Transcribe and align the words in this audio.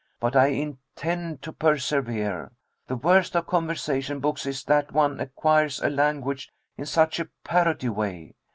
But 0.19 0.35
I 0.35 0.47
intend 0.47 1.43
to 1.43 1.53
persevere. 1.53 2.51
The 2.87 2.95
worst 2.95 3.35
of 3.35 3.45
conversation 3.45 4.19
books 4.19 4.47
is 4.47 4.63
that 4.63 4.93
one 4.93 5.19
acquires 5.19 5.79
a 5.79 5.91
language 5.91 6.49
in 6.75 6.87
such 6.87 7.19
a 7.19 7.29
parroty 7.45 7.87
way. 7.89 8.33